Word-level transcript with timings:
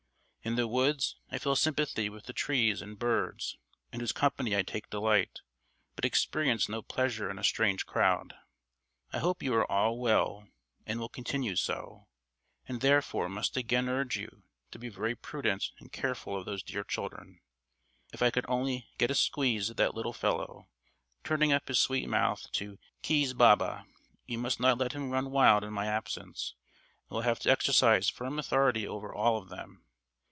In 0.43 0.55
the 0.55 0.67
woods, 0.67 1.17
I 1.29 1.37
feel 1.37 1.55
sympathy 1.55 2.09
with 2.09 2.25
the 2.25 2.33
trees 2.33 2.81
and 2.81 2.97
birds, 2.97 3.59
in 3.93 3.99
whose 3.99 4.11
company 4.11 4.55
I 4.57 4.63
take 4.63 4.89
delight, 4.89 5.41
but 5.95 6.03
experience 6.03 6.67
no 6.67 6.81
pleasure 6.81 7.29
in 7.29 7.37
a 7.37 7.43
strange 7.43 7.85
crowd. 7.85 8.33
I 9.13 9.19
hope 9.19 9.43
you 9.43 9.53
are 9.53 9.71
all 9.71 9.99
well 9.99 10.47
and 10.83 10.99
will 10.99 11.09
continue 11.09 11.55
so, 11.55 12.07
and, 12.67 12.81
therefore, 12.81 13.29
must 13.29 13.55
again 13.55 13.87
urge 13.87 14.17
you 14.17 14.41
to 14.71 14.79
be 14.79 14.89
very 14.89 15.13
prudent 15.13 15.69
and 15.77 15.91
careful 15.91 16.35
of 16.35 16.45
those 16.45 16.63
dear 16.63 16.83
children. 16.83 17.39
If 18.11 18.23
I 18.23 18.31
could 18.31 18.47
only 18.49 18.87
get 18.97 19.11
a 19.11 19.15
squeeze 19.15 19.69
at 19.69 19.77
that 19.77 19.93
little 19.93 20.11
fellow, 20.11 20.69
turning 21.23 21.53
up 21.53 21.67
his 21.67 21.77
sweet 21.77 22.09
mouth 22.09 22.51
to 22.53 22.79
'keese 23.03 23.33
baba!' 23.33 23.85
You 24.25 24.39
must 24.39 24.59
not 24.59 24.79
let 24.79 24.93
him 24.93 25.11
run 25.11 25.29
wild 25.29 25.63
in 25.63 25.71
my 25.71 25.85
absence, 25.85 26.55
and 27.03 27.11
will 27.17 27.21
have 27.21 27.37
to 27.41 27.51
exercise 27.51 28.09
firm 28.09 28.39
authority 28.39 28.87
over 28.87 29.13
all 29.13 29.37
of 29.37 29.49
them. 29.49 29.85